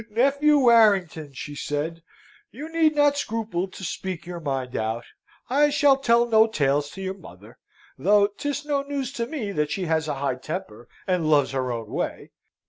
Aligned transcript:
"He, 0.01 0.07
he! 0.07 0.19
nephew 0.19 0.57
Warrington!" 0.57 1.33
she 1.33 1.53
said, 1.53 2.01
"you 2.49 2.69
need 2.73 2.95
not 2.95 3.19
scruple 3.19 3.67
to 3.67 3.83
speak 3.83 4.25
your 4.25 4.39
mind 4.39 4.75
out. 4.75 5.03
I 5.47 5.69
shall 5.69 5.95
tell 5.95 6.25
no 6.25 6.47
tales 6.47 6.89
to 6.93 7.03
your 7.03 7.13
mother: 7.13 7.59
though 7.99 8.25
'tis 8.25 8.65
no 8.65 8.81
news 8.81 9.13
to 9.13 9.27
me 9.27 9.51
that 9.51 9.69
she 9.69 9.85
has 9.85 10.07
a 10.07 10.15
high 10.15 10.37
temper, 10.37 10.87
and 11.05 11.29
loves 11.29 11.51
her 11.51 11.71
own 11.71 11.91
way. 11.91 12.31